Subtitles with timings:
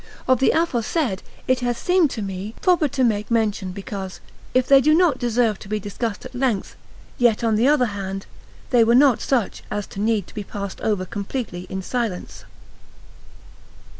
[0.27, 4.19] Of the aforesaid it has seemed to me proper to make mention, because,
[4.51, 6.75] if they do not deserve to be discussed at length,
[7.19, 8.25] yet, on the other hand,
[8.71, 12.45] they were not such as to need to be passed over completely in silence.